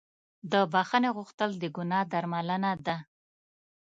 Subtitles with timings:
[0.51, 2.97] د بښنې غوښتل د ګناه درملنه ده.